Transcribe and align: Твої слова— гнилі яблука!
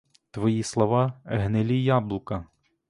Твої 0.31 0.63
слова— 0.63 1.13
гнилі 1.25 1.83
яблука! 1.83 2.45